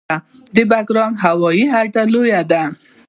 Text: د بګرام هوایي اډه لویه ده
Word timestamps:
د 0.55 0.57
بګرام 0.69 1.13
هوایي 1.23 1.65
اډه 1.79 2.03
لویه 2.13 2.41
ده 2.51 2.63